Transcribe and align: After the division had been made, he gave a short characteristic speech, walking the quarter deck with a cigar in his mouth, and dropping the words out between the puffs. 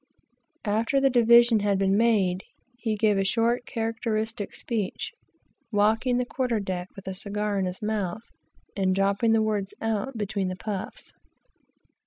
After 0.65 0.99
the 0.99 1.11
division 1.11 1.59
had 1.59 1.77
been 1.77 1.95
made, 1.95 2.43
he 2.75 2.95
gave 2.95 3.19
a 3.19 3.23
short 3.23 3.67
characteristic 3.67 4.55
speech, 4.55 5.13
walking 5.71 6.17
the 6.17 6.25
quarter 6.25 6.59
deck 6.59 6.87
with 6.95 7.05
a 7.07 7.13
cigar 7.13 7.59
in 7.59 7.65
his 7.65 7.83
mouth, 7.83 8.23
and 8.75 8.95
dropping 8.95 9.33
the 9.33 9.43
words 9.43 9.75
out 9.79 10.17
between 10.17 10.47
the 10.47 10.55
puffs. 10.55 11.13